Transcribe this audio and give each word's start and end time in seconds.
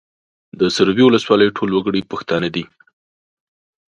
د 0.59 0.61
سروبي 0.75 1.03
ولسوالۍ 1.05 1.47
ټول 1.57 1.69
وګړي 1.73 2.01
پښتانه 2.11 2.49
دي 2.55 2.63